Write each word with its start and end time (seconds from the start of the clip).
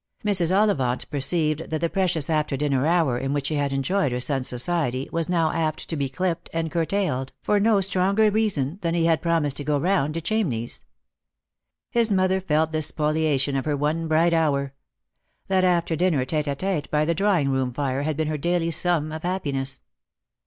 Mrs. 0.25 0.49
Ollivant 0.51 1.07
perceived 1.11 1.69
that 1.69 1.79
the 1.79 1.87
precious 1.87 2.27
after 2.27 2.57
dinner 2.57 2.87
hour 2.87 3.19
in 3.19 3.33
which 3.33 3.45
she 3.45 3.53
had 3.53 3.71
enjoyed 3.71 4.11
her 4.11 4.19
son's 4.19 4.47
society 4.47 5.07
was 5.11 5.29
now 5.29 5.51
apt 5.51 5.87
to 5.89 5.95
be 5.95 6.09
clipped 6.09 6.49
and 6.53 6.71
cur 6.71 6.85
tailed, 6.87 7.31
for 7.43 7.59
no 7.59 7.79
stronger 7.81 8.31
reason 8.31 8.79
than 8.81 8.93
that 8.93 8.95
he 8.97 9.05
had 9.05 9.21
promised 9.21 9.57
to 9.57 9.63
go 9.63 9.77
round 9.77 10.15
to 10.15 10.19
Chamney's. 10.19 10.85
His 11.91 12.11
mother 12.11 12.41
felt 12.41 12.71
this 12.71 12.87
spoliation 12.87 13.55
of 13.55 13.65
her 13.65 13.77
one 13.77 14.07
bright 14.07 14.33
hour. 14.33 14.73
That 15.49 15.63
after 15.63 15.95
dinner 15.95 16.25
t&te 16.25 16.49
a 16.49 16.55
tete 16.55 16.89
by 16.89 17.05
the 17.05 17.13
drawing 17.13 17.49
room 17.49 17.71
fire 17.71 18.01
had 18.01 18.17
been 18.17 18.27
her 18.27 18.39
daily 18.39 18.71
sum 18.71 19.11
of 19.11 19.21
happiness. 19.21 19.81